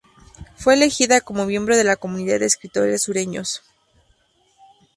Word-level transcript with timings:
Fue 0.55 0.73
elegida 0.73 1.21
como 1.21 1.45
miembro 1.45 1.77
de 1.77 1.83
la 1.83 1.95
Comunidad 1.95 2.39
de 2.39 2.47
Escritores 2.47 3.03
Sureños. 3.03 3.61